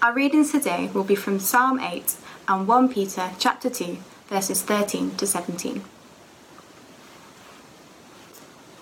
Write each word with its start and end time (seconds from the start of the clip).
Our 0.00 0.12
readings 0.12 0.52
today 0.52 0.90
will 0.94 1.02
be 1.02 1.16
from 1.16 1.40
Psalm 1.40 1.80
8 1.80 2.14
and 2.46 2.68
1 2.68 2.88
Peter 2.88 3.32
chapter 3.36 3.68
2 3.68 3.98
verses 4.28 4.62
13 4.62 5.16
to 5.16 5.26
17. 5.26 5.82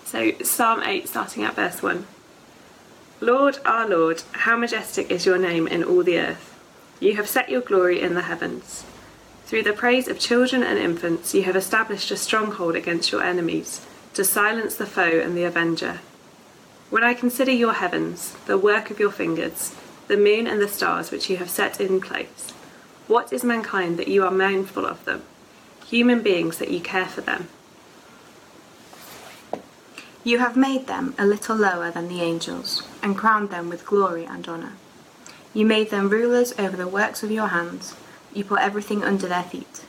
So, 0.05 0.33
Psalm 0.43 0.83
8, 0.83 1.09
starting 1.09 1.43
at 1.43 1.55
verse 1.55 1.81
1. 1.81 2.05
Lord, 3.19 3.57
our 3.65 3.89
Lord, 3.89 4.21
how 4.33 4.57
majestic 4.57 5.09
is 5.09 5.25
your 5.25 5.39
name 5.39 5.65
in 5.67 5.83
all 5.83 6.03
the 6.03 6.19
earth. 6.19 6.53
You 6.99 7.15
have 7.15 7.27
set 7.27 7.49
your 7.49 7.61
glory 7.61 7.99
in 7.99 8.13
the 8.13 8.21
heavens. 8.21 8.85
Through 9.47 9.63
the 9.63 9.73
praise 9.73 10.07
of 10.07 10.19
children 10.19 10.61
and 10.61 10.77
infants, 10.77 11.33
you 11.33 11.41
have 11.43 11.55
established 11.55 12.11
a 12.11 12.17
stronghold 12.17 12.75
against 12.75 13.11
your 13.11 13.23
enemies, 13.23 13.83
to 14.13 14.23
silence 14.23 14.75
the 14.75 14.85
foe 14.85 15.19
and 15.19 15.35
the 15.35 15.45
avenger. 15.45 15.99
When 16.91 17.03
I 17.03 17.15
consider 17.15 17.51
your 17.51 17.73
heavens, 17.73 18.35
the 18.45 18.57
work 18.57 18.91
of 18.91 18.99
your 18.99 19.11
fingers, 19.11 19.73
the 20.07 20.17
moon 20.17 20.47
and 20.47 20.61
the 20.61 20.67
stars 20.67 21.11
which 21.11 21.29
you 21.29 21.37
have 21.37 21.49
set 21.49 21.79
in 21.79 22.01
place, 22.01 22.51
what 23.07 23.31
is 23.31 23.43
mankind 23.43 23.97
that 23.97 24.07
you 24.07 24.23
are 24.23 24.31
mindful 24.31 24.85
of 24.85 25.03
them? 25.05 25.23
Human 25.87 26.21
beings 26.21 26.57
that 26.57 26.71
you 26.71 26.79
care 26.79 27.05
for 27.05 27.21
them. 27.21 27.47
You 30.23 30.39
have 30.39 30.57
made 30.57 30.87
them 30.87 31.15
a 31.17 31.25
little 31.25 31.55
lower 31.55 31.89
than 31.89 32.09
the 32.09 32.21
angels, 32.21 32.83
and 33.01 33.17
crowned 33.17 33.49
them 33.49 33.69
with 33.69 33.85
glory 33.85 34.25
and 34.25 34.45
honour. 34.47 34.73
You 35.53 35.65
made 35.65 35.89
them 35.89 36.09
rulers 36.09 36.53
over 36.59 36.75
the 36.75 36.87
works 36.87 37.23
of 37.23 37.31
your 37.31 37.47
hands. 37.47 37.95
You 38.33 38.43
put 38.43 38.59
everything 38.59 39.03
under 39.03 39.27
their 39.27 39.43
feet 39.43 39.85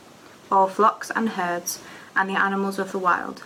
all 0.51 0.69
flocks 0.69 1.11
and 1.15 1.31
herds, 1.31 1.81
and 2.17 2.29
the 2.29 2.39
animals 2.39 2.79
of 2.79 2.93
the 2.93 2.99
wild, 2.99 3.45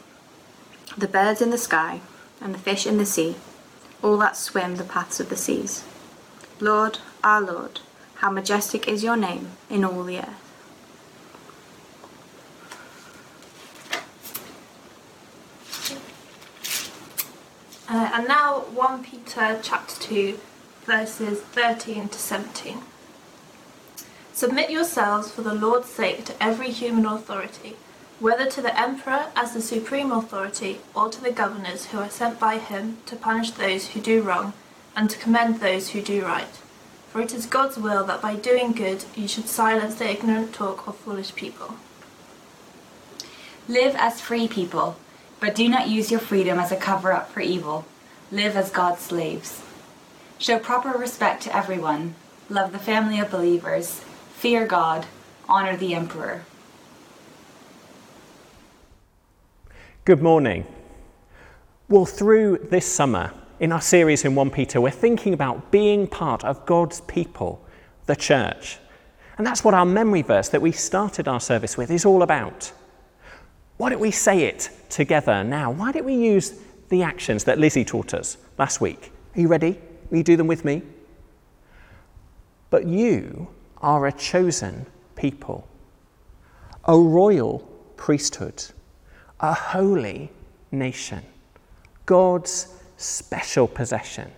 the 0.97 1.09
birds 1.09 1.43
in 1.43 1.51
the 1.51 1.59
sky, 1.59 2.01
and 2.41 2.55
the 2.55 2.59
fish 2.59 2.87
in 2.87 2.99
the 2.99 3.07
sea, 3.07 3.37
all 4.03 4.17
that 4.19 4.37
swim 4.37 4.77
the 4.77 4.85
paths 4.85 5.21
of 5.21 5.29
the 5.29 5.37
seas. 5.37 5.85
Lord, 6.63 6.99
our 7.25 7.41
Lord, 7.41 7.81
how 8.19 8.31
majestic 8.31 8.87
is 8.87 9.03
your 9.03 9.17
name 9.17 9.51
in 9.69 9.83
all 9.83 10.05
the 10.05 10.21
earth. 10.21 10.29
Uh, 17.89 18.11
and 18.15 18.29
now 18.29 18.61
1 18.61 19.03
Peter 19.03 19.59
chapter 19.61 20.01
2 20.03 20.39
verses 20.85 21.41
13 21.41 22.09
to 22.09 22.19
17. 22.19 22.79
Submit 24.33 24.71
yourselves 24.71 25.33
for 25.33 25.43
the 25.43 25.55
Lord's 25.55 25.89
sake 25.89 26.25
to 26.27 26.41
every 26.41 26.71
human 26.71 27.07
authority, 27.07 27.75
whether 28.21 28.47
to 28.49 28.63
the 28.63 28.81
emperor 28.81 29.33
as 29.35 29.53
the 29.53 29.61
supreme 29.61 30.13
authority 30.13 30.79
or 30.95 31.09
to 31.09 31.21
the 31.21 31.33
governors 31.33 31.87
who 31.87 31.99
are 31.99 32.09
sent 32.09 32.39
by 32.39 32.59
him 32.59 32.99
to 33.07 33.17
punish 33.17 33.51
those 33.51 33.89
who 33.89 34.01
do 34.01 34.23
wrong 34.23 34.53
and 34.97 35.09
to 35.11 35.19
commend 35.19 35.61
those 35.61 35.91
who 35.91 36.03
do 36.03 36.25
right. 36.25 36.59
For 37.11 37.21
it 37.21 37.35
is 37.35 37.47
God's 37.47 37.77
will 37.77 38.05
that 38.05 38.23
by 38.23 38.37
doing 38.37 38.73
good 38.73 39.05
you 39.15 39.29
should 39.29 39.49
silence 39.49 39.97
the 39.97 40.11
ignorant 40.11 40.55
talk 40.55 40.87
of 40.87 40.97
foolish 40.97 41.35
people. 41.35 41.75
Live 43.69 43.95
as 43.97 44.21
free 44.21 44.49
people, 44.49 44.97
but 45.41 45.55
do 45.55 45.69
not 45.69 45.89
use 45.89 46.11
your 46.11 46.21
freedom 46.21 46.59
as 46.59 46.73
a 46.73 46.77
cover 46.77 47.13
up 47.13 47.31
for 47.31 47.41
evil. 47.41 47.85
Live 48.31 48.57
as 48.57 48.71
God's 48.71 49.03
slaves. 49.03 49.63
Show 50.39 50.59
proper 50.59 50.97
respect 50.99 51.43
to 51.43 51.57
everyone. 51.57 52.15
Love 52.49 52.73
the 52.73 52.79
family 52.79 53.21
of 53.21 53.31
believers. 53.31 54.01
Fear 54.35 54.67
God. 54.67 55.07
Honor 55.49 55.77
the 55.77 55.95
emperor. 55.95 56.45
Good 60.05 60.23
morning. 60.23 60.67
Well, 61.89 62.07
through 62.07 62.59
this 62.71 62.87
summer, 62.87 63.33
in 63.63 63.71
our 63.71 63.81
series 63.81 64.25
in 64.25 64.35
1 64.35 64.51
Peter, 64.51 64.81
we're 64.81 64.91
thinking 64.91 65.33
about 65.33 65.71
being 65.71 66.09
part 66.09 66.43
of 66.43 66.67
God's 66.67 67.01
people, 67.03 67.65
the 68.07 68.17
church. 68.17 68.79
And 69.39 69.47
that's 69.47 69.63
what 69.63 69.73
our 69.73 69.87
memory 69.87 70.23
verse 70.23 70.49
that 70.49 70.61
we 70.61 70.73
started 70.73 71.29
our 71.29 71.39
service 71.39 71.77
with 71.77 71.89
is 71.89 72.05
all 72.05 72.25
about. 72.25 72.73
Why 73.77 73.91
don't 73.91 74.01
we 74.01 74.11
say 74.11 74.47
it 74.47 74.69
together 74.91 75.45
now? 75.45 75.71
Why 75.71 75.93
don't 75.93 76.05
we 76.05 76.17
use 76.17 76.59
the 76.89 77.05
actions 77.05 77.45
that 77.45 77.61
Lizzie 77.61 77.85
taught 77.85 78.15
us 78.15 78.37
last 78.59 78.81
week? 78.81 79.13
Are 79.37 79.41
you 79.41 79.47
ready? 79.47 79.79
Will 80.11 80.19
you 80.19 80.25
do 80.25 80.37
them 80.37 80.49
with 80.49 80.65
me? 80.65 80.83
But 82.69 82.85
you 82.85 83.47
are 83.77 84.09
a 84.09 84.13
chosen 84.13 84.87
people, 85.15 85.69
a 86.87 86.99
royal 86.99 87.61
priesthood, 87.97 88.65
a 89.39 89.55
holy 89.55 90.33
nation, 90.73 91.23
God's 92.07 92.82
special 93.03 93.67
possession, 93.67 94.31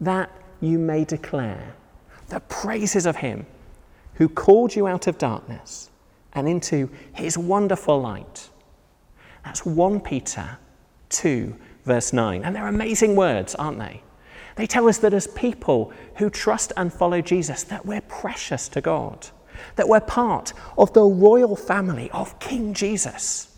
that 0.00 0.30
you 0.60 0.78
may 0.78 1.04
declare 1.04 1.74
the 2.28 2.40
praises 2.40 3.06
of 3.06 3.16
Him 3.16 3.46
who 4.14 4.28
called 4.28 4.74
you 4.74 4.86
out 4.86 5.06
of 5.06 5.18
darkness 5.18 5.90
and 6.34 6.48
into 6.48 6.90
His 7.14 7.36
wonderful 7.36 8.00
light. 8.00 8.48
That's 9.44 9.66
1 9.66 10.00
Peter 10.00 10.58
2, 11.10 11.56
verse 11.84 12.12
9. 12.12 12.44
And 12.44 12.54
they're 12.54 12.68
amazing 12.68 13.16
words, 13.16 13.54
aren't 13.54 13.78
they? 13.78 14.02
They 14.56 14.66
tell 14.66 14.88
us 14.88 14.98
that 14.98 15.14
as 15.14 15.26
people 15.28 15.92
who 16.16 16.30
trust 16.30 16.72
and 16.76 16.92
follow 16.92 17.20
Jesus, 17.20 17.62
that 17.64 17.86
we're 17.86 18.02
precious 18.02 18.68
to 18.70 18.80
God, 18.80 19.28
that 19.76 19.88
we're 19.88 20.00
part 20.00 20.52
of 20.76 20.92
the 20.92 21.02
royal 21.02 21.56
family 21.56 22.10
of 22.10 22.38
King 22.38 22.74
Jesus. 22.74 23.56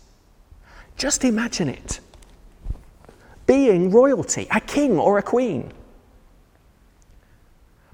Just 0.97 1.25
imagine 1.25 1.67
it 1.69 1.99
being 3.45 3.91
royalty, 3.91 4.47
a 4.51 4.59
king 4.59 4.97
or 4.97 5.17
a 5.17 5.23
queen. 5.23 5.71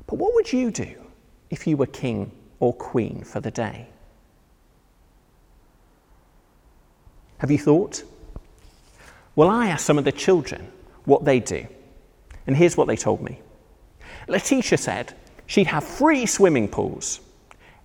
But 0.08 0.16
what 0.16 0.34
would 0.34 0.52
you 0.52 0.72
do 0.72 0.94
if 1.50 1.68
you 1.68 1.78
were 1.78 1.88
king 1.88 2.32
or 2.60 2.74
queen 2.74 3.24
for 3.24 3.40
the 3.40 3.52
day? 3.52 3.88
Have 7.38 7.50
you 7.50 7.58
thought? 7.58 8.04
Well, 9.36 9.50
I 9.50 9.68
asked 9.68 9.86
some 9.86 9.98
of 9.98 10.04
the 10.04 10.12
children 10.12 10.72
what 11.06 11.26
they 11.26 11.40
do. 11.40 11.66
And 12.48 12.56
here's 12.56 12.78
what 12.78 12.88
they 12.88 12.96
told 12.96 13.22
me 13.22 13.40
Letitia 14.28 14.78
said 14.78 15.14
she'd 15.48 15.68
have 15.68 15.84
free 15.84 16.26
swimming 16.26 16.68
pools. 16.68 17.20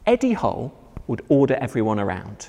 Eddie 0.06 0.34
Hull 0.34 0.72
would 1.06 1.24
order 1.28 1.54
everyone 1.54 1.98
around. 1.98 2.48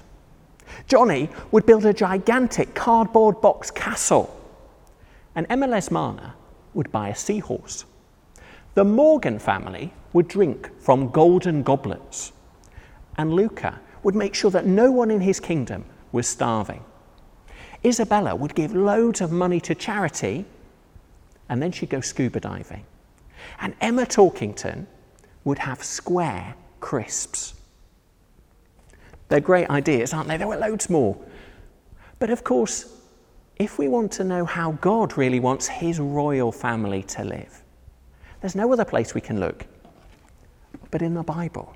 Johnny 0.87 1.29
would 1.51 1.65
build 1.65 1.85
a 1.85 1.93
gigantic 1.93 2.73
cardboard 2.73 3.41
box 3.41 3.71
castle. 3.71 4.36
And 5.37 5.45
Emma 5.51 5.67
Lesmana 5.67 6.33
would 6.73 6.91
buy 6.91 7.09
a 7.09 7.15
seahorse. 7.15 7.85
The 8.73 8.83
Morgan 8.83 9.37
family 9.37 9.93
would 10.11 10.27
drink 10.27 10.71
from 10.81 11.11
golden 11.11 11.61
goblets. 11.61 12.33
And 13.19 13.31
Luca 13.31 13.79
would 14.01 14.15
make 14.15 14.33
sure 14.33 14.49
that 14.49 14.65
no 14.65 14.91
one 14.91 15.11
in 15.11 15.21
his 15.21 15.39
kingdom 15.39 15.85
was 16.11 16.27
starving. 16.27 16.83
Isabella 17.85 18.35
would 18.35 18.55
give 18.55 18.73
loads 18.73 19.21
of 19.21 19.31
money 19.31 19.59
to 19.61 19.75
charity 19.75 20.43
and 21.49 21.61
then 21.61 21.71
she'd 21.71 21.91
go 21.91 22.01
scuba 22.01 22.39
diving. 22.39 22.83
And 23.59 23.75
Emma 23.79 24.07
Talkington 24.07 24.87
would 25.43 25.59
have 25.59 25.83
square 25.83 26.55
crisps. 26.79 27.53
They're 29.29 29.39
great 29.39 29.69
ideas, 29.69 30.13
aren't 30.13 30.29
they? 30.29 30.37
There 30.37 30.47
were 30.47 30.57
loads 30.57 30.89
more. 30.89 31.15
But 32.17 32.31
of 32.31 32.43
course, 32.43 32.96
if 33.59 33.79
we 33.79 33.87
want 33.87 34.11
to 34.13 34.23
know 34.23 34.45
how 34.45 34.73
God 34.73 35.17
really 35.17 35.39
wants 35.39 35.67
his 35.67 35.99
royal 35.99 36.51
family 36.51 37.03
to 37.03 37.23
live, 37.23 37.63
there's 38.41 38.55
no 38.55 38.71
other 38.71 38.85
place 38.85 39.13
we 39.13 39.21
can 39.21 39.39
look 39.39 39.65
but 40.91 41.01
in 41.01 41.13
the 41.13 41.23
Bible. 41.23 41.75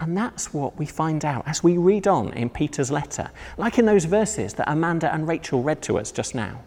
And 0.00 0.16
that's 0.16 0.52
what 0.52 0.76
we 0.76 0.86
find 0.86 1.24
out 1.24 1.46
as 1.46 1.62
we 1.62 1.78
read 1.78 2.08
on 2.08 2.32
in 2.32 2.50
Peter's 2.50 2.90
letter, 2.90 3.30
like 3.56 3.78
in 3.78 3.86
those 3.86 4.06
verses 4.06 4.54
that 4.54 4.70
Amanda 4.70 5.12
and 5.12 5.28
Rachel 5.28 5.62
read 5.62 5.82
to 5.82 5.98
us 5.98 6.10
just 6.10 6.34
now. 6.34 6.62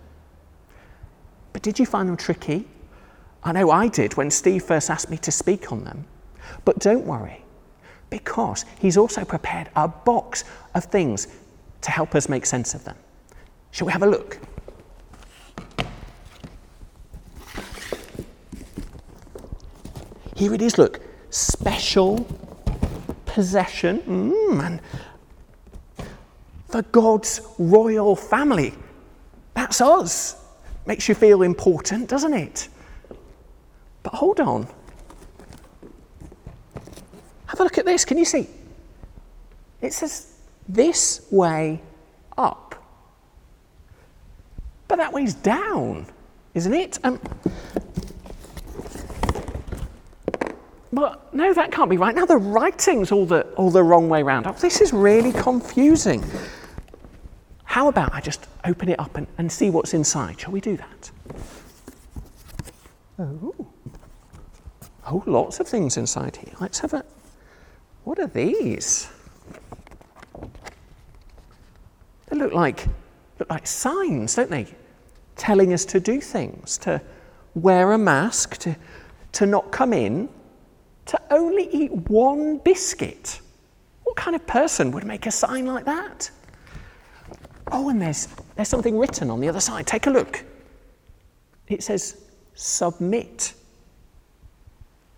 But 1.51 1.61
did 1.61 1.77
you 1.77 1.85
find 1.85 2.07
them 2.07 2.17
tricky? 2.17 2.65
I 3.43 3.51
know 3.51 3.69
I 3.69 3.89
did 3.89 4.15
when 4.15 4.31
Steve 4.31 4.63
first 4.63 4.89
asked 4.89 5.09
me 5.09 5.17
to 5.17 5.31
speak 5.31 5.71
on 5.71 5.83
them. 5.83 6.05
But 6.63 6.79
don't 6.79 7.05
worry, 7.05 7.43
because 8.09 8.63
he's 8.79 8.95
also 8.97 9.25
prepared 9.25 9.69
a 9.75 9.87
box 9.87 10.45
of 10.73 10.85
things 10.85 11.27
to 11.81 11.91
help 11.91 12.15
us 12.15 12.29
make 12.29 12.45
sense 12.45 12.73
of 12.73 12.85
them. 12.85 12.95
Shall 13.71 13.87
we 13.87 13.93
have 13.93 14.03
a 14.03 14.07
look? 14.07 14.39
Here 20.35 20.53
it 20.53 20.61
is, 20.61 20.77
look. 20.77 21.01
Special 21.29 22.27
possession. 23.25 23.99
Mm, 24.01 24.63
and 24.63 24.81
for 26.69 26.81
God's 26.83 27.41
royal 27.57 28.15
family. 28.15 28.73
That's 29.53 29.81
us. 29.81 30.35
Makes 30.85 31.09
you 31.09 31.15
feel 31.15 31.41
important, 31.41 32.07
doesn't 32.07 32.33
it? 32.33 32.69
But 34.03 34.13
hold 34.13 34.39
on. 34.39 34.67
Have 37.47 37.59
a 37.59 37.63
look 37.63 37.77
at 37.77 37.85
this. 37.85 38.05
Can 38.05 38.17
you 38.17 38.25
see? 38.25 38.47
It 39.81 39.93
says 39.93 40.33
this 40.67 41.25
way 41.31 41.81
up. 42.37 42.66
But 44.87 44.97
that 44.97 45.11
way's 45.11 45.33
down, 45.33 46.05
isn't 46.53 46.73
it? 46.73 46.99
Um, 47.03 47.19
But 50.97 51.31
no, 51.31 51.53
that 51.53 51.71
can't 51.71 51.91
be 51.91 51.97
right. 51.97 52.15
Now 52.15 52.25
the 52.25 52.37
writing's 52.37 53.11
all 53.11 53.27
the, 53.27 53.41
all 53.53 53.69
the 53.69 53.83
wrong 53.83 54.09
way 54.09 54.23
round. 54.23 54.47
Oh, 54.47 54.53
this 54.53 54.81
is 54.81 54.91
really 54.93 55.31
confusing. 55.31 56.23
How 57.65 57.87
about 57.87 58.15
I 58.15 58.19
just 58.19 58.47
open 58.65 58.89
it 58.89 58.99
up 58.99 59.15
and, 59.15 59.27
and 59.37 59.51
see 59.51 59.69
what's 59.69 59.93
inside? 59.93 60.39
Shall 60.39 60.51
we 60.51 60.59
do 60.59 60.75
that? 60.77 61.11
Oh. 63.19 63.53
Oh, 65.05 65.23
lots 65.27 65.59
of 65.59 65.67
things 65.67 65.97
inside 65.97 66.35
here. 66.35 66.55
Let's 66.59 66.79
have 66.79 66.93
a. 66.95 67.05
What 68.03 68.17
are 68.17 68.25
these? 68.25 69.07
They 72.29 72.37
look 72.37 72.53
like, 72.53 72.87
look 73.39 73.49
like 73.49 73.67
signs, 73.67 74.35
don't 74.35 74.49
they? 74.49 74.67
Telling 75.35 75.73
us 75.73 75.85
to 75.85 75.99
do 75.99 76.19
things, 76.19 76.77
to 76.79 77.01
wear 77.55 77.91
a 77.91 77.97
mask, 77.97 78.57
to, 78.57 78.75
to 79.33 79.45
not 79.45 79.71
come 79.71 79.93
in, 79.93 80.29
to 81.05 81.21
only 81.31 81.69
eat 81.71 81.91
one 81.91 82.57
biscuit. 82.57 83.41
What 84.03 84.15
kind 84.15 84.35
of 84.35 84.45
person 84.47 84.91
would 84.91 85.05
make 85.05 85.25
a 85.25 85.31
sign 85.31 85.65
like 85.65 85.85
that? 85.85 86.29
Oh, 87.71 87.89
and 87.89 88.01
there's, 88.01 88.27
there's 88.55 88.69
something 88.69 88.97
written 88.97 89.29
on 89.29 89.39
the 89.39 89.49
other 89.49 89.59
side. 89.59 89.85
Take 89.85 90.07
a 90.07 90.09
look. 90.09 90.43
It 91.67 91.83
says, 91.83 92.21
submit. 92.55 93.53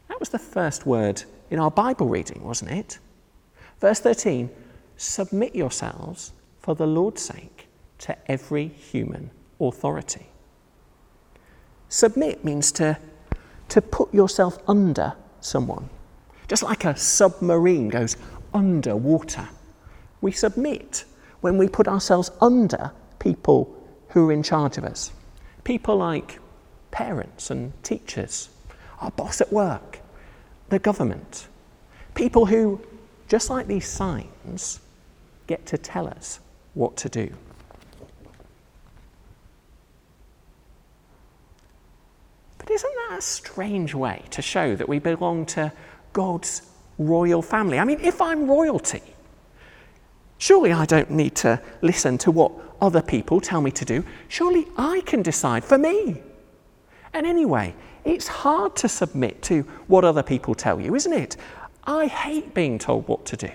That 0.07 0.19
was 0.19 0.29
the 0.29 0.39
first 0.39 0.85
word 0.85 1.23
in 1.51 1.59
our 1.59 1.71
Bible 1.71 2.07
reading, 2.07 2.43
wasn't 2.43 2.71
it? 2.71 2.99
Verse 3.79 3.99
13 3.99 4.49
Submit 4.97 5.55
yourselves 5.55 6.33
for 6.59 6.75
the 6.75 6.85
Lord's 6.85 7.21
sake 7.21 7.68
to 7.99 8.31
every 8.31 8.67
human 8.67 9.31
authority. 9.59 10.27
Submit 11.89 12.43
means 12.45 12.71
to, 12.73 12.97
to 13.69 13.81
put 13.81 14.13
yourself 14.13 14.57
under 14.67 15.13
someone. 15.41 15.89
Just 16.47 16.63
like 16.63 16.85
a 16.85 16.95
submarine 16.95 17.89
goes 17.89 18.17
underwater, 18.53 19.47
we 20.21 20.31
submit 20.31 21.05
when 21.41 21.57
we 21.57 21.67
put 21.67 21.87
ourselves 21.87 22.31
under 22.41 22.91
people 23.19 23.75
who 24.09 24.29
are 24.29 24.31
in 24.31 24.43
charge 24.43 24.77
of 24.77 24.83
us. 24.83 25.11
People 25.63 25.97
like 25.97 26.39
parents 26.91 27.51
and 27.51 27.71
teachers, 27.83 28.49
our 29.01 29.11
boss 29.11 29.41
at 29.41 29.51
work, 29.51 29.99
the 30.69 30.79
government. 30.79 31.47
People 32.15 32.45
who, 32.45 32.81
just 33.27 33.49
like 33.49 33.67
these 33.67 33.87
signs, 33.87 34.79
get 35.47 35.65
to 35.67 35.77
tell 35.77 36.07
us 36.07 36.39
what 36.73 36.97
to 36.97 37.09
do. 37.09 37.31
But 42.57 42.69
isn't 42.71 42.95
that 43.09 43.19
a 43.19 43.21
strange 43.21 43.93
way 43.93 44.23
to 44.31 44.41
show 44.41 44.75
that 44.75 44.87
we 44.87 44.99
belong 44.99 45.45
to 45.47 45.71
God's 46.13 46.61
royal 46.97 47.41
family? 47.41 47.79
I 47.79 47.83
mean, 47.83 47.99
if 48.01 48.21
I'm 48.21 48.47
royalty, 48.47 49.01
surely 50.37 50.71
I 50.71 50.85
don't 50.85 51.11
need 51.11 51.35
to 51.37 51.61
listen 51.81 52.17
to 52.19 52.31
what 52.31 52.51
other 52.81 53.01
people 53.01 53.41
tell 53.41 53.61
me 53.61 53.71
to 53.71 53.85
do. 53.85 54.03
Surely 54.27 54.67
I 54.77 55.01
can 55.05 55.21
decide 55.21 55.63
for 55.63 55.77
me. 55.77 56.21
And 57.13 57.25
anyway, 57.25 57.73
it's 58.05 58.27
hard 58.27 58.75
to 58.77 58.87
submit 58.87 59.41
to 59.43 59.63
what 59.87 60.03
other 60.03 60.23
people 60.23 60.55
tell 60.55 60.79
you, 60.79 60.95
isn't 60.95 61.13
it? 61.13 61.35
I 61.83 62.07
hate 62.07 62.53
being 62.53 62.77
told 62.77 63.07
what 63.07 63.25
to 63.25 63.37
do. 63.37 63.51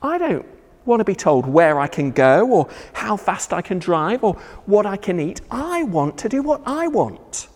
I 0.00 0.16
don't 0.18 0.46
want 0.84 1.00
to 1.00 1.04
be 1.04 1.14
told 1.14 1.46
where 1.46 1.78
I 1.78 1.86
can 1.86 2.10
go 2.10 2.48
or 2.50 2.68
how 2.92 3.16
fast 3.16 3.52
I 3.52 3.62
can 3.62 3.78
drive 3.78 4.24
or 4.24 4.34
what 4.66 4.86
I 4.86 4.96
can 4.96 5.20
eat. 5.20 5.40
I 5.50 5.82
want 5.84 6.18
to 6.18 6.28
do 6.28 6.42
what 6.42 6.62
I 6.66 6.88
want. 6.88 7.48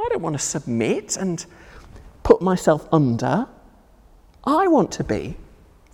I 0.00 0.08
don't 0.10 0.22
want 0.22 0.34
to 0.34 0.44
submit 0.44 1.16
and 1.16 1.44
put 2.22 2.42
myself 2.42 2.88
under. 2.92 3.46
I 4.44 4.68
want 4.68 4.92
to 4.92 5.04
be 5.04 5.36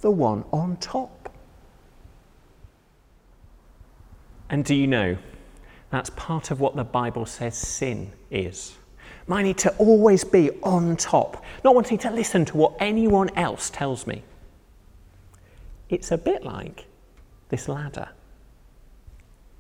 the 0.00 0.10
one 0.10 0.44
on 0.52 0.76
top. 0.76 1.32
And 4.50 4.64
do 4.64 4.74
you 4.74 4.86
know 4.86 5.16
that's 5.90 6.10
part 6.10 6.50
of 6.50 6.60
what 6.60 6.76
the 6.76 6.84
Bible 6.84 7.24
says 7.24 7.56
sin 7.56 8.12
is? 8.30 8.76
My 9.26 9.42
need 9.42 9.56
to 9.58 9.70
always 9.76 10.24
be 10.24 10.50
on 10.62 10.96
top, 10.96 11.44
not 11.64 11.74
wanting 11.74 11.98
to 11.98 12.10
listen 12.10 12.44
to 12.46 12.56
what 12.56 12.74
anyone 12.80 13.30
else 13.36 13.70
tells 13.70 14.06
me. 14.06 14.22
It's 15.92 16.10
a 16.10 16.16
bit 16.16 16.42
like 16.42 16.86
this 17.50 17.68
ladder. 17.68 18.08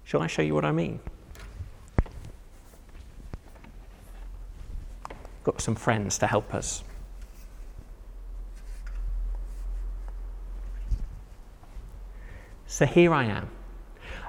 Shall 0.02 0.22
I 0.22 0.26
show 0.28 0.40
you 0.40 0.54
what 0.54 0.64
I 0.64 0.72
mean? 0.72 0.98
Got 5.44 5.60
some 5.60 5.74
friends 5.74 6.16
to 6.18 6.26
help 6.26 6.54
us. 6.54 6.82
So 12.66 12.86
here 12.86 13.12
I 13.12 13.24
am. 13.24 13.50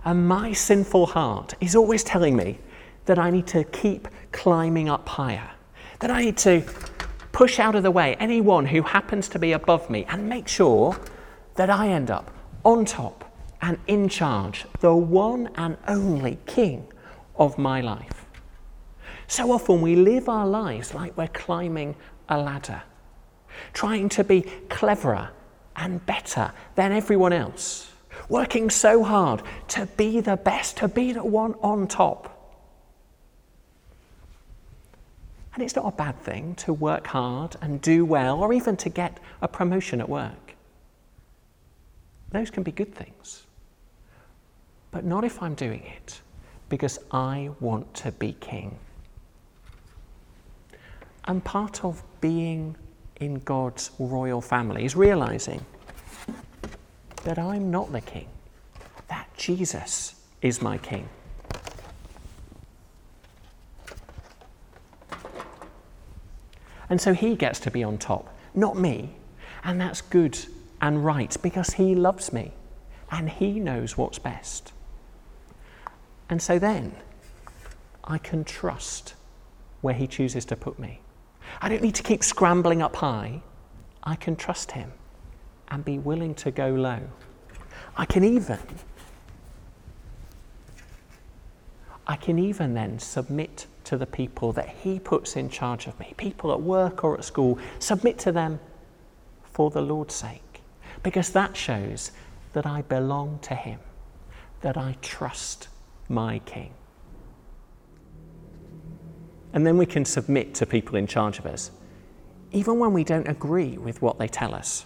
And 0.03 0.27
my 0.27 0.51
sinful 0.51 1.05
heart 1.05 1.53
is 1.61 1.73
always 1.73 2.03
telling 2.03 2.35
me 2.35 2.59
that 3.05 3.17
I 3.17 3.29
need 3.29 3.47
to 3.47 3.63
keep 3.63 4.09
climbing 4.33 4.89
up 4.89 5.07
higher, 5.07 5.51
that 5.99 6.11
I 6.11 6.25
need 6.25 6.37
to 6.39 6.63
push 7.31 7.59
out 7.59 7.75
of 7.75 7.83
the 7.83 7.91
way 7.91 8.15
anyone 8.15 8.65
who 8.65 8.81
happens 8.81 9.29
to 9.29 9.39
be 9.39 9.53
above 9.53 9.89
me 9.89 10.05
and 10.09 10.27
make 10.27 10.49
sure 10.49 10.99
that 11.55 11.69
I 11.69 11.89
end 11.89 12.11
up 12.11 12.31
on 12.63 12.85
top 12.85 13.31
and 13.61 13.77
in 13.87 14.09
charge, 14.09 14.65
the 14.81 14.93
one 14.93 15.49
and 15.55 15.77
only 15.87 16.37
king 16.45 16.85
of 17.37 17.57
my 17.57 17.81
life. 17.81 18.25
So 19.27 19.51
often 19.51 19.81
we 19.81 19.95
live 19.95 20.27
our 20.27 20.45
lives 20.45 20.93
like 20.93 21.17
we're 21.17 21.27
climbing 21.27 21.95
a 22.27 22.37
ladder, 22.37 22.83
trying 23.73 24.09
to 24.09 24.23
be 24.23 24.41
cleverer 24.69 25.29
and 25.75 26.05
better 26.05 26.51
than 26.75 26.91
everyone 26.91 27.33
else, 27.33 27.91
working 28.29 28.69
so 28.69 29.03
hard 29.03 29.41
to 29.69 29.85
be 29.97 30.19
the 30.19 30.37
best, 30.37 30.77
to 30.77 30.87
be 30.87 31.13
the 31.13 31.23
one 31.23 31.53
on 31.61 31.87
top. 31.87 32.29
And 35.53 35.63
it's 35.63 35.75
not 35.75 35.85
a 35.85 35.95
bad 35.95 36.19
thing 36.19 36.55
to 36.55 36.73
work 36.73 37.07
hard 37.07 37.55
and 37.61 37.79
do 37.79 38.05
well, 38.05 38.41
or 38.41 38.53
even 38.53 38.75
to 38.77 38.89
get 38.89 39.19
a 39.41 39.47
promotion 39.47 40.01
at 40.01 40.09
work. 40.09 40.42
Those 42.33 42.49
can 42.49 42.63
be 42.63 42.71
good 42.71 42.93
things. 42.93 43.43
But 44.91 45.05
not 45.05 45.23
if 45.23 45.41
I'm 45.41 45.53
doing 45.53 45.83
it 45.83 46.19
because 46.67 46.99
I 47.11 47.51
want 47.59 47.93
to 47.93 48.11
be 48.11 48.33
king. 48.39 48.75
And 51.25 51.43
part 51.43 51.85
of 51.85 52.03
being 52.21 52.75
in 53.17 53.35
God's 53.35 53.91
royal 53.99 54.41
family 54.41 54.83
is 54.83 54.95
realizing 54.95 55.63
that 57.23 57.37
I'm 57.37 57.69
not 57.69 57.91
the 57.91 58.01
king, 58.01 58.27
that 59.07 59.29
Jesus 59.37 60.15
is 60.41 60.61
my 60.61 60.79
king. 60.79 61.07
And 66.89 66.99
so 66.99 67.13
he 67.13 67.35
gets 67.35 67.59
to 67.61 67.71
be 67.71 67.83
on 67.83 67.99
top, 67.99 68.35
not 68.55 68.75
me. 68.75 69.15
And 69.63 69.79
that's 69.79 70.01
good 70.01 70.37
and 70.83 71.05
right 71.05 71.37
because 71.41 71.69
He 71.75 71.95
loves 71.95 72.33
me 72.33 72.51
and 73.09 73.29
He 73.29 73.57
knows 73.57 73.97
what's 73.97 74.19
best. 74.19 74.73
And 76.29 76.41
so 76.41 76.59
then 76.59 76.93
I 78.03 78.17
can 78.17 78.43
trust 78.43 79.13
where 79.79 79.93
He 79.93 80.07
chooses 80.07 80.43
to 80.45 80.57
put 80.57 80.77
me. 80.77 80.99
I 81.61 81.69
don't 81.69 81.81
need 81.81 81.95
to 81.95 82.03
keep 82.03 82.21
scrambling 82.21 82.81
up 82.81 82.97
high. 82.97 83.41
I 84.03 84.17
can 84.17 84.35
trust 84.35 84.73
Him 84.73 84.91
and 85.69 85.85
be 85.85 85.99
willing 85.99 86.35
to 86.35 86.51
go 86.51 86.71
low. 86.71 86.99
I 87.95 88.03
can 88.05 88.25
even 88.25 88.59
I 92.05 92.17
can 92.17 92.37
even 92.37 92.73
then 92.73 92.99
submit 92.99 93.67
to 93.85 93.97
the 93.97 94.05
people 94.05 94.51
that 94.51 94.67
He 94.67 94.99
puts 94.99 95.37
in 95.37 95.49
charge 95.49 95.87
of 95.87 95.97
me, 95.97 96.13
people 96.17 96.51
at 96.51 96.59
work 96.59 97.05
or 97.05 97.17
at 97.17 97.23
school, 97.23 97.57
submit 97.79 98.19
to 98.19 98.33
them 98.33 98.59
for 99.45 99.69
the 99.69 99.81
Lord's 99.81 100.13
sake 100.13 100.42
because 101.03 101.29
that 101.31 101.55
shows 101.55 102.11
that 102.53 102.65
I 102.65 102.81
belong 102.81 103.39
to 103.43 103.55
Him, 103.55 103.79
that 104.61 104.77
I 104.77 104.95
trust 105.01 105.67
my 106.09 106.39
King. 106.39 106.73
And 109.53 109.67
then 109.67 109.77
we 109.77 109.85
can 109.85 110.05
submit 110.05 110.55
to 110.55 110.65
people 110.65 110.95
in 110.95 111.05
charge 111.05 111.37
of 111.37 111.45
us, 111.45 111.71
even 112.51 112.79
when 112.79 112.93
we 112.93 113.03
don't 113.03 113.27
agree 113.27 113.77
with 113.77 114.01
what 114.01 114.17
they 114.17 114.27
tell 114.27 114.55
us. 114.55 114.85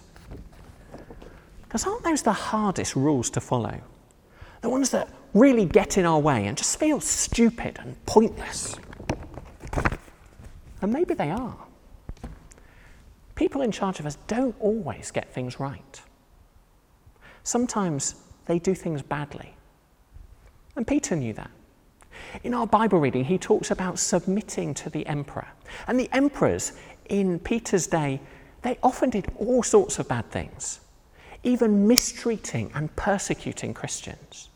Because 1.62 1.86
aren't 1.86 2.02
those 2.02 2.22
the 2.22 2.32
hardest 2.32 2.96
rules 2.96 3.30
to 3.30 3.40
follow? 3.40 3.80
The 4.60 4.68
ones 4.68 4.90
that 4.90 5.08
really 5.34 5.64
get 5.64 5.98
in 5.98 6.04
our 6.04 6.18
way 6.18 6.46
and 6.46 6.56
just 6.56 6.78
feel 6.78 7.00
stupid 7.00 7.78
and 7.80 8.04
pointless. 8.06 8.74
And 10.80 10.92
maybe 10.92 11.14
they 11.14 11.30
are. 11.30 11.56
People 13.34 13.62
in 13.62 13.70
charge 13.70 14.00
of 14.00 14.06
us 14.06 14.16
don't 14.26 14.56
always 14.60 15.10
get 15.10 15.32
things 15.32 15.60
right. 15.60 16.02
Sometimes 17.48 18.14
they 18.44 18.58
do 18.58 18.74
things 18.74 19.00
badly. 19.00 19.56
And 20.76 20.86
Peter 20.86 21.16
knew 21.16 21.32
that. 21.32 21.50
In 22.44 22.52
our 22.52 22.66
Bible 22.66 23.00
reading, 23.00 23.24
he 23.24 23.38
talks 23.38 23.70
about 23.70 23.98
submitting 23.98 24.74
to 24.74 24.90
the 24.90 25.06
emperor. 25.06 25.48
And 25.86 25.98
the 25.98 26.10
emperors 26.12 26.72
in 27.08 27.38
Peter's 27.38 27.86
day, 27.86 28.20
they 28.60 28.76
often 28.82 29.08
did 29.08 29.32
all 29.38 29.62
sorts 29.62 29.98
of 29.98 30.06
bad 30.08 30.30
things, 30.30 30.80
even 31.42 31.88
mistreating 31.88 32.70
and 32.74 32.94
persecuting 32.96 33.72
Christians. 33.72 34.50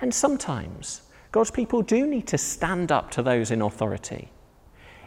And 0.00 0.14
sometimes 0.14 1.02
God's 1.32 1.50
people 1.50 1.82
do 1.82 2.06
need 2.06 2.28
to 2.28 2.38
stand 2.38 2.92
up 2.92 3.10
to 3.10 3.24
those 3.24 3.50
in 3.50 3.62
authority, 3.62 4.30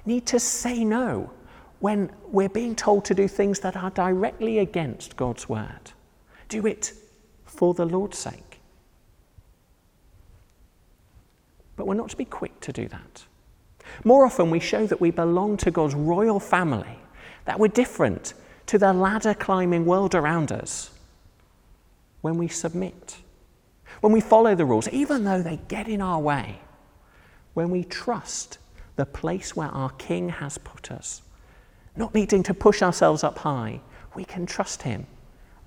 need 0.06 0.26
to 0.26 0.38
say 0.38 0.84
no 0.84 1.32
when 1.80 2.12
we're 2.28 2.50
being 2.50 2.76
told 2.76 3.06
to 3.06 3.14
do 3.14 3.30
things 3.30 3.62
that 3.62 3.78
are 3.78 3.92
directly 3.92 4.60
against 4.60 5.16
God's 5.16 5.48
word. 5.48 5.94
Do 6.50 6.68
it 6.68 6.92
for 7.56 7.74
the 7.74 7.86
Lord's 7.86 8.18
sake. 8.18 8.60
But 11.76 11.88
we're 11.88 11.96
not 11.96 12.10
to 12.10 12.18
be 12.18 12.26
quick 12.26 12.60
to 12.62 12.72
do 12.72 12.88
that. 12.88 13.26
More 14.04 14.26
often, 14.26 14.50
we 14.50 14.60
show 14.60 14.86
that 14.88 15.02
we 15.02 15.12
belong 15.12 15.58
to 15.58 15.72
God's 15.72 15.96
royal 15.96 16.40
family, 16.40 17.00
that 17.46 17.60
we're 17.60 17.68
different 17.68 18.34
to 18.68 18.78
the 18.78 18.94
ladder 18.94 19.34
climbing 19.34 19.86
world 19.86 20.16
around 20.16 20.52
us 20.52 20.92
when 22.22 22.38
we 22.38 22.48
submit, 22.48 23.18
when 24.02 24.12
we 24.12 24.22
follow 24.22 24.56
the 24.56 24.66
rules, 24.66 24.90
even 24.90 25.24
though 25.24 25.42
they 25.42 25.60
get 25.68 25.88
in 25.88 26.02
our 26.02 26.20
way, 26.20 26.60
when 27.54 27.70
we 27.70 27.84
trust 27.84 28.58
the 28.96 29.06
place 29.06 29.56
where 29.56 29.68
our 29.70 29.92
King 29.92 30.30
has 30.30 30.58
put 30.58 30.92
us, 30.92 31.22
not 31.96 32.14
needing 32.14 32.44
to 32.44 32.54
push 32.54 32.82
ourselves 32.82 33.24
up 33.24 33.38
high, 33.40 33.80
we 34.16 34.26
can 34.26 34.46
trust 34.46 34.82
Him 34.82 35.06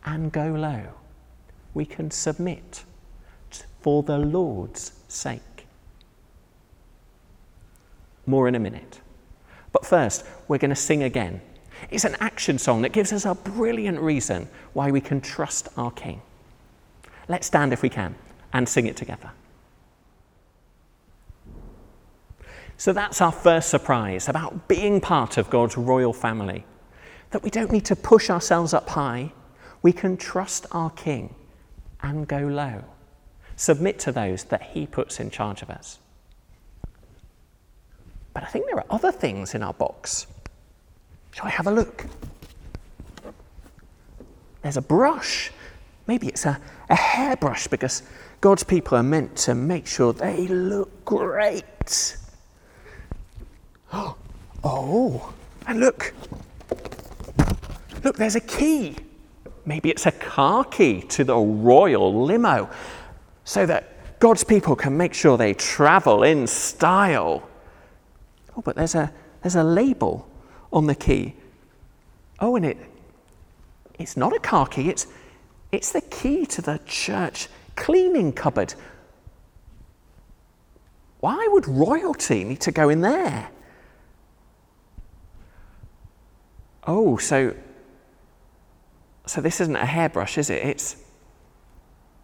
and 0.05 0.33
go 0.33 0.49
low. 0.49 0.83
We 1.75 1.85
can 1.85 2.11
submit 2.11 2.85
for 3.81 4.03
the 4.03 4.19
Lord's 4.19 4.93
sake. 5.09 5.67
More 8.27 8.49
in 8.49 8.55
a 8.55 8.59
minute. 8.59 9.01
But 9.73 9.87
first, 9.87 10.25
we're 10.49 10.59
going 10.59 10.71
to 10.71 10.77
sing 10.77 11.03
again. 11.03 11.41
It's 11.91 12.05
an 12.05 12.17
action 12.21 12.59
song 12.59 12.83
that 12.83 12.93
gives 12.93 13.13
us 13.13 13.25
a 13.25 13.35
brilliant 13.35 14.01
reason 14.01 14.49
why 14.73 14.91
we 14.91 15.01
can 15.01 15.21
trust 15.21 15.69
our 15.77 15.91
King. 15.93 16.21
Let's 17.29 17.47
stand 17.47 17.73
if 17.73 17.83
we 17.83 17.89
can 17.89 18.15
and 18.53 18.69
sing 18.69 18.87
it 18.87 18.97
together. 18.97 19.31
So 22.77 22.93
that's 22.93 23.21
our 23.21 23.33
first 23.33 23.71
surprise 23.71 24.29
about 24.29 24.69
being 24.69 25.01
part 25.01 25.37
of 25.37 25.51
God's 25.51 25.77
royal 25.77 26.13
family. 26.13 26.65
That 27.31 27.43
we 27.43 27.51
don't 27.51 27.73
need 27.73 27.85
to 27.87 27.97
push 27.97 28.31
ourselves 28.31 28.73
up 28.73 28.89
high, 28.89 29.33
we 29.83 29.93
can 29.93 30.17
trust 30.17 30.67
our 30.73 30.91
King 30.91 31.35
and 32.03 32.27
go 32.27 32.39
low. 32.39 32.85
Submit 33.57 33.99
to 34.01 34.13
those 34.13 34.45
that 34.45 34.63
He 34.63 34.87
puts 34.87 35.21
in 35.21 35.31
charge 35.31 35.63
of 35.63 35.71
us. 35.71 35.99
But 38.33 38.45
I 38.45 38.47
think 38.47 38.67
there 38.67 38.77
are 38.77 38.87
other 38.89 39.11
things 39.11 39.55
in 39.55 39.63
our 39.63 39.73
box. 39.73 40.27
Shall 41.33 41.47
I 41.47 41.51
have 41.51 41.67
a 41.67 41.73
look? 41.73 42.07
There's 44.63 44.77
a 44.77 44.83
brush. 44.83 45.51
Maybe 46.07 46.29
it's 46.29 46.47
a, 46.47 46.61
a 46.89 46.95
hairbrush 46.95 47.67
because 47.69 48.03
God's 48.41 48.63
people 48.63 48.97
are 48.97 49.03
meant 49.03 49.37
to 49.39 49.55
make 49.55 49.87
sure 49.87 50.13
they 50.13 50.47
look 50.47 51.05
great. 51.05 52.17
Oh, 54.65 55.33
and 55.69 55.79
look. 55.79 56.13
Look, 58.03 58.17
there's 58.17 58.35
a 58.35 58.41
key. 58.41 58.97
Maybe 59.69 59.91
it's 59.91 60.07
a 60.07 60.13
car 60.13 60.65
key 60.65 61.03
to 61.03 61.25
the 61.25 61.37
royal 61.37 62.25
limo 62.25 62.71
so 63.45 63.67
that 63.67 64.19
God's 64.19 64.43
people 64.43 64.75
can 64.75 64.97
make 64.97 65.13
sure 65.13 65.37
they 65.37 65.53
travel 65.53 66.23
in 66.23 66.47
style. 66.47 67.47
Oh, 68.57 68.63
but 68.63 68.77
there's 68.77 68.95
a, 68.95 69.13
there's 69.43 69.57
a 69.57 69.63
label 69.63 70.27
on 70.73 70.87
the 70.87 70.95
key. 70.95 71.35
Oh, 72.41 72.57
and 72.57 72.65
it, 72.65 72.79
it's 73.99 74.17
not 74.17 74.35
a 74.35 74.39
car 74.39 74.67
key, 74.67 74.89
it's, 74.89 75.07
it's 75.71 75.93
the 75.93 76.01
key 76.01 76.47
to 76.47 76.63
the 76.63 76.81
church 76.87 77.49
cleaning 77.77 78.33
cupboard. 78.33 78.73
Why 81.21 81.47
would 81.51 81.69
royalty 81.69 82.43
need 82.43 82.63
to 82.63 82.73
go 82.73 82.89
in 82.89 83.03
there? 83.03 83.51
Oh, 86.87 87.19
so 87.19 87.55
so 89.29 89.41
this 89.41 89.61
isn't 89.61 89.77
a 89.77 89.87
hairbrush, 89.87 90.39
is 90.39 90.51
it? 90.51 90.63
It's 90.65 90.97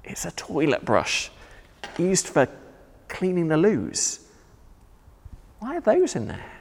it's 0.04 0.24
a 0.24 0.30
toilet 0.32 0.84
brush 0.84 1.30
used 1.98 2.28
for 2.28 2.48
cleaning 3.08 3.48
the 3.48 3.56
loos. 3.56 4.20
Why 5.60 5.76
are 5.76 5.80
those 5.80 6.14
in 6.14 6.28
there? 6.28 6.52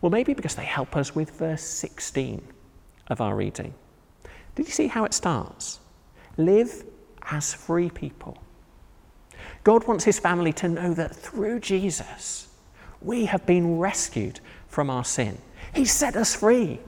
Well, 0.00 0.10
maybe 0.10 0.34
because 0.34 0.54
they 0.54 0.64
help 0.64 0.96
us 0.96 1.14
with 1.14 1.30
verse 1.30 1.62
16 1.62 2.42
of 3.08 3.20
our 3.20 3.36
reading. 3.36 3.74
Did 4.54 4.66
you 4.66 4.72
see 4.72 4.86
how 4.88 5.04
it 5.04 5.14
starts? 5.14 5.78
Live 6.36 6.84
as 7.30 7.52
free 7.52 7.90
people. 7.90 8.36
God 9.62 9.86
wants 9.86 10.04
his 10.04 10.18
family 10.18 10.52
to 10.54 10.68
know 10.68 10.94
that 10.94 11.14
through 11.14 11.60
Jesus, 11.60 12.48
we 13.02 13.26
have 13.26 13.44
been 13.46 13.78
rescued 13.78 14.40
from 14.68 14.90
our 14.90 15.04
sin. 15.04 15.38
He 15.74 15.84
set 15.84 16.16
us 16.16 16.34
free. 16.34 16.80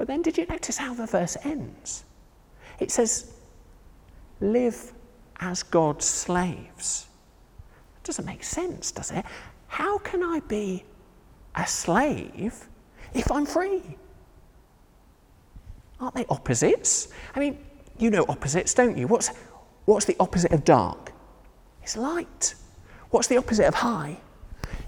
But 0.00 0.06
then, 0.06 0.22
did 0.22 0.38
you 0.38 0.46
notice 0.46 0.78
how 0.78 0.94
the 0.94 1.04
verse 1.04 1.36
ends? 1.44 2.04
It 2.78 2.90
says, 2.90 3.34
Live 4.40 4.94
as 5.40 5.62
God's 5.62 6.06
slaves. 6.06 7.06
Doesn't 8.02 8.24
make 8.24 8.42
sense, 8.42 8.92
does 8.92 9.10
it? 9.10 9.26
How 9.66 9.98
can 9.98 10.22
I 10.22 10.40
be 10.48 10.84
a 11.54 11.66
slave 11.66 12.66
if 13.12 13.30
I'm 13.30 13.44
free? 13.44 13.82
Aren't 16.00 16.14
they 16.14 16.24
opposites? 16.30 17.08
I 17.36 17.40
mean, 17.40 17.58
you 17.98 18.08
know 18.08 18.24
opposites, 18.26 18.72
don't 18.72 18.96
you? 18.96 19.06
What's, 19.06 19.28
what's 19.84 20.06
the 20.06 20.16
opposite 20.18 20.52
of 20.52 20.64
dark? 20.64 21.12
It's 21.82 21.98
light. 21.98 22.54
What's 23.10 23.28
the 23.28 23.36
opposite 23.36 23.66
of 23.66 23.74
high? 23.74 24.16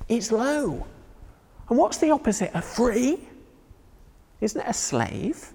It's 0.09 0.33
low. 0.33 0.87
And 1.69 1.79
what's 1.79 1.99
the 1.99 2.13
opposite 2.13 2.55
of 2.55 2.65
free? 2.65 3.29
Isn't 4.43 4.61
it 4.61 4.69
a 4.69 4.75
slave? 4.75 5.53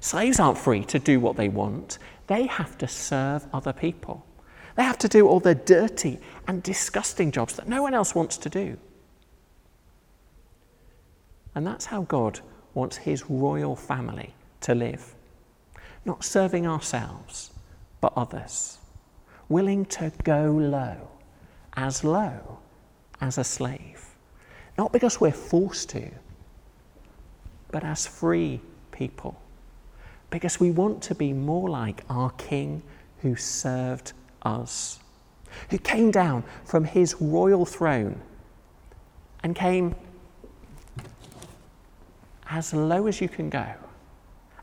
Slaves 0.00 0.40
aren't 0.40 0.58
free 0.58 0.84
to 0.86 0.98
do 0.98 1.20
what 1.20 1.36
they 1.36 1.48
want, 1.48 1.98
they 2.26 2.46
have 2.46 2.76
to 2.78 2.88
serve 2.88 3.46
other 3.52 3.72
people. 3.72 4.26
They 4.74 4.82
have 4.82 4.98
to 4.98 5.08
do 5.08 5.28
all 5.28 5.38
the 5.38 5.54
dirty 5.54 6.18
and 6.48 6.62
disgusting 6.62 7.30
jobs 7.30 7.54
that 7.56 7.68
no 7.68 7.82
one 7.82 7.94
else 7.94 8.14
wants 8.14 8.36
to 8.38 8.48
do. 8.48 8.76
And 11.54 11.66
that's 11.66 11.84
how 11.84 12.02
God 12.02 12.40
wants 12.74 12.96
his 12.96 13.28
royal 13.30 13.76
family 13.76 14.34
to 14.62 14.74
live. 14.74 15.14
Not 16.04 16.24
serving 16.24 16.66
ourselves, 16.66 17.52
but 18.00 18.12
others. 18.16 18.78
Willing 19.48 19.84
to 19.86 20.10
go 20.24 20.50
low, 20.50 21.08
as 21.74 22.02
low 22.02 22.58
as 23.20 23.38
a 23.38 23.44
slave. 23.44 24.04
Not 24.78 24.92
because 24.92 25.20
we're 25.20 25.30
forced 25.30 25.90
to, 25.90 26.10
but 27.72 27.82
as 27.82 28.06
free 28.06 28.60
people. 28.92 29.40
Because 30.30 30.60
we 30.60 30.70
want 30.70 31.02
to 31.02 31.14
be 31.14 31.32
more 31.32 31.68
like 31.68 32.04
our 32.08 32.30
King 32.32 32.82
who 33.20 33.34
served 33.34 34.12
us, 34.42 35.00
who 35.70 35.78
came 35.78 36.10
down 36.10 36.44
from 36.64 36.84
his 36.84 37.16
royal 37.20 37.66
throne 37.66 38.20
and 39.42 39.56
came 39.56 39.96
as 42.48 42.72
low 42.72 43.06
as 43.06 43.20
you 43.20 43.28
can 43.28 43.50
go, 43.50 43.66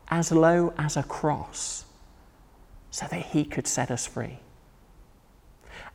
as 0.08 0.32
low 0.32 0.72
as 0.78 0.96
a 0.96 1.02
cross, 1.02 1.84
so 2.90 3.06
that 3.10 3.20
he 3.26 3.44
could 3.44 3.66
set 3.66 3.90
us 3.90 4.06
free. 4.06 4.38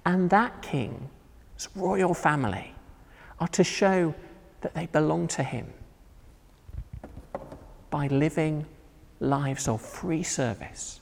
And 0.05 0.29
that 0.29 0.61
king's 0.61 1.69
royal 1.75 2.13
family 2.13 2.75
are 3.39 3.47
to 3.49 3.63
show 3.63 4.13
that 4.61 4.73
they 4.73 4.85
belong 4.87 5.27
to 5.29 5.43
him 5.43 5.73
by 7.95 8.07
living 8.07 8.65
lives 9.21 9.69
of 9.69 9.79
free 9.79 10.21
service, 10.21 10.99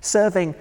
serving 0.00 0.52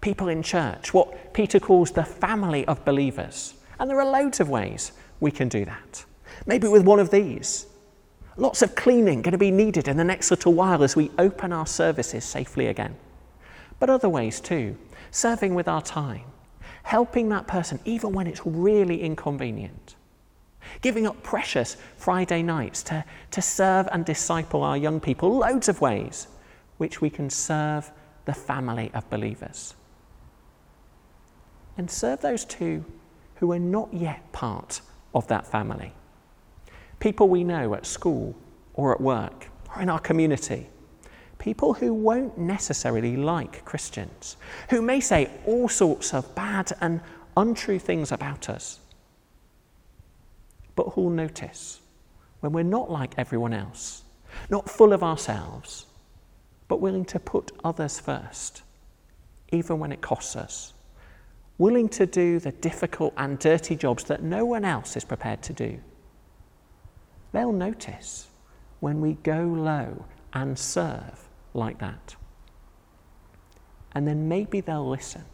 people 0.00 0.28
in 0.28 0.44
church, 0.44 0.94
what 0.94 1.34
Peter 1.34 1.58
calls 1.58 1.90
the 1.90 2.04
family 2.04 2.64
of 2.66 2.84
believers. 2.84 3.54
And 3.80 3.90
there 3.90 4.00
are 4.00 4.08
loads 4.08 4.38
of 4.38 4.48
ways 4.48 4.92
we 5.18 5.32
can 5.32 5.48
do 5.48 5.64
that. 5.64 6.04
Maybe 6.46 6.68
with 6.68 6.84
one 6.84 7.00
of 7.00 7.10
these. 7.10 7.66
Lots 8.36 8.62
of 8.62 8.76
cleaning 8.76 9.22
going 9.22 9.32
to 9.32 9.38
be 9.38 9.50
needed 9.50 9.88
in 9.88 9.96
the 9.96 10.04
next 10.04 10.30
little 10.30 10.54
while 10.54 10.84
as 10.84 10.94
we 10.94 11.10
open 11.18 11.52
our 11.52 11.66
services 11.66 12.24
safely 12.24 12.68
again. 12.68 12.94
But 13.80 13.90
other 13.90 14.08
ways 14.08 14.40
too. 14.40 14.76
Serving 15.10 15.56
with 15.56 15.66
our 15.66 15.82
time, 15.82 16.26
helping 16.84 17.28
that 17.30 17.48
person 17.48 17.80
even 17.84 18.12
when 18.12 18.28
it's 18.28 18.46
really 18.46 19.02
inconvenient. 19.02 19.96
Giving 20.80 21.06
up 21.06 21.22
precious 21.22 21.76
Friday 21.96 22.42
nights 22.42 22.82
to, 22.84 23.04
to 23.32 23.42
serve 23.42 23.88
and 23.92 24.04
disciple 24.04 24.62
our 24.62 24.76
young 24.76 25.00
people, 25.00 25.36
loads 25.36 25.68
of 25.68 25.80
ways 25.80 26.28
which 26.78 27.00
we 27.00 27.10
can 27.10 27.30
serve 27.30 27.90
the 28.24 28.34
family 28.34 28.90
of 28.94 29.08
believers. 29.10 29.74
and 31.76 31.90
serve 31.90 32.20
those 32.20 32.44
too 32.44 32.84
who 33.36 33.52
are 33.52 33.58
not 33.58 33.92
yet 33.92 34.32
part 34.32 34.80
of 35.14 35.26
that 35.28 35.46
family. 35.46 35.92
People 37.00 37.28
we 37.28 37.44
know 37.44 37.74
at 37.74 37.86
school 37.86 38.34
or 38.74 38.94
at 38.94 39.00
work 39.00 39.48
or 39.74 39.82
in 39.82 39.90
our 39.90 39.98
community. 39.98 40.68
People 41.38 41.74
who 41.74 41.92
won't 41.92 42.38
necessarily 42.38 43.16
like 43.16 43.64
Christians, 43.64 44.36
who 44.70 44.80
may 44.80 45.00
say 45.00 45.30
all 45.46 45.68
sorts 45.68 46.14
of 46.14 46.34
bad 46.34 46.72
and 46.80 47.00
untrue 47.36 47.78
things 47.78 48.12
about 48.12 48.48
us, 48.48 48.80
who'll 50.94 51.10
notice 51.10 51.80
when 52.40 52.52
we're 52.52 52.62
not 52.62 52.90
like 52.90 53.14
everyone 53.18 53.52
else, 53.52 54.02
not 54.50 54.68
full 54.68 54.92
of 54.92 55.02
ourselves, 55.02 55.86
but 56.68 56.80
willing 56.80 57.04
to 57.04 57.18
put 57.18 57.52
others 57.62 58.00
first, 58.00 58.62
even 59.52 59.78
when 59.78 59.92
it 59.92 60.00
costs 60.00 60.36
us 60.36 60.74
willing 61.58 61.88
to 61.88 62.06
do 62.06 62.38
the 62.40 62.52
difficult 62.52 63.14
and 63.16 63.38
dirty 63.38 63.76
jobs 63.76 64.04
that 64.04 64.22
no 64.22 64.44
one 64.44 64.64
else 64.64 64.96
is 64.96 65.04
prepared 65.04 65.42
to 65.42 65.52
do. 65.52 65.78
They'll 67.32 67.52
notice 67.52 68.28
when 68.80 69.00
we 69.00 69.14
go 69.14 69.42
low 69.42 70.04
and 70.32 70.58
serve 70.58 71.28
like 71.52 71.78
that. 71.78 72.16
And 73.92 74.06
then 74.06 74.28
maybe 74.28 74.60
they'll 74.60 74.88
listen 74.88 75.24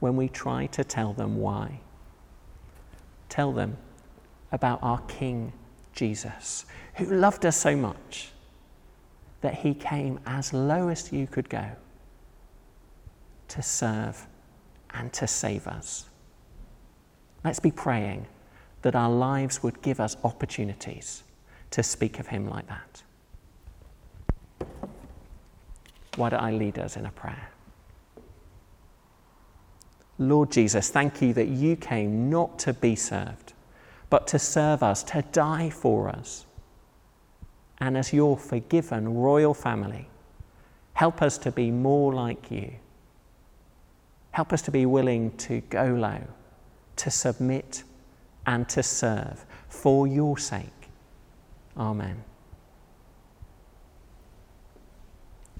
when 0.00 0.16
we 0.16 0.28
try 0.28 0.66
to 0.66 0.82
tell 0.82 1.12
them 1.12 1.36
why. 1.36 1.80
Tell 3.28 3.52
them 3.52 3.76
about 4.52 4.78
our 4.82 5.00
King 5.02 5.52
Jesus, 5.92 6.66
who 6.94 7.06
loved 7.06 7.46
us 7.46 7.56
so 7.56 7.76
much 7.76 8.30
that 9.40 9.54
he 9.54 9.74
came 9.74 10.20
as 10.26 10.52
low 10.52 10.88
as 10.88 11.12
you 11.12 11.26
could 11.26 11.48
go 11.48 11.66
to 13.48 13.62
serve 13.62 14.26
and 14.94 15.12
to 15.12 15.26
save 15.26 15.66
us. 15.66 16.06
Let's 17.44 17.60
be 17.60 17.70
praying 17.70 18.26
that 18.82 18.94
our 18.94 19.10
lives 19.10 19.62
would 19.62 19.82
give 19.82 20.00
us 20.00 20.16
opportunities 20.24 21.22
to 21.70 21.82
speak 21.82 22.18
of 22.18 22.26
Him 22.26 22.48
like 22.48 22.66
that. 22.68 23.02
Why 26.16 26.30
don't 26.30 26.42
I 26.42 26.50
lead 26.50 26.78
us 26.78 26.96
in 26.96 27.06
a 27.06 27.10
prayer? 27.10 27.50
Lord 30.18 30.50
Jesus, 30.50 30.90
thank 30.90 31.22
you 31.22 31.32
that 31.34 31.48
you 31.48 31.76
came 31.76 32.28
not 32.28 32.58
to 32.60 32.74
be 32.74 32.94
served, 32.94 33.49
but 34.10 34.26
to 34.28 34.38
serve 34.38 34.82
us, 34.82 35.02
to 35.04 35.22
die 35.32 35.70
for 35.70 36.08
us. 36.08 36.44
And 37.78 37.96
as 37.96 38.12
your 38.12 38.36
forgiven 38.36 39.14
royal 39.14 39.54
family, 39.54 40.08
help 40.92 41.22
us 41.22 41.38
to 41.38 41.50
be 41.50 41.70
more 41.70 42.12
like 42.12 42.50
you 42.50 42.72
Help 44.32 44.52
us 44.52 44.62
to 44.62 44.70
be 44.70 44.86
willing 44.86 45.36
to 45.38 45.60
go 45.62 45.86
low, 45.86 46.20
to 46.96 47.10
submit, 47.10 47.82
and 48.46 48.68
to 48.68 48.82
serve 48.82 49.44
for 49.68 50.06
your 50.06 50.38
sake. 50.38 50.88
Amen. 51.76 52.22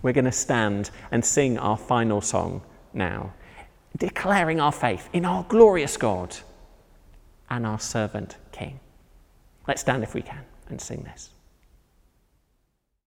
We're 0.03 0.13
going 0.13 0.25
to 0.25 0.33
stand 0.33 0.91
and 1.11 1.25
sing 1.25 1.59
our 1.59 1.77
final 1.77 2.21
song 2.21 2.63
now, 2.95 3.35
declaring 3.99 4.61
our 4.61 4.73
faith 4.73 5.09
in 5.13 5.25
our 5.25 5.45
glorious 5.45 5.97
God 5.97 6.37
and 7.51 7.67
our 7.67 7.79
servant 7.79 8.37
King. 8.53 8.81
Let's 9.67 9.81
stand 9.81 10.03
if 10.03 10.15
we 10.15 10.23
can 10.23 10.45
and 10.69 10.81
sing 10.81 11.03
this. 11.03 11.31